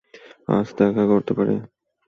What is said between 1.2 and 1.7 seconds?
পারি?